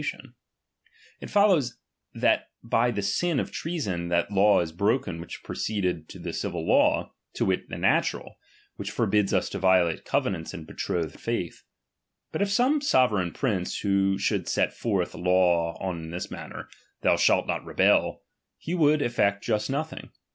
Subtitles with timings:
[0.01, 0.33] ffatioE;
[1.19, 1.77] it follows,
[2.11, 7.13] that by the sin of treason that '^V is broken which preceded the civil law,
[7.33, 8.39] to wit, ^tie natural,
[8.77, 11.61] which forbids us to violate covenants ^Tid betrothed faith.
[12.31, 16.67] But if some sovereign prince sllould set forth a law on this manner,
[17.01, 18.21] tho?i shall '■■* cj^ rebef,
[18.57, 20.09] he would effect just nothing.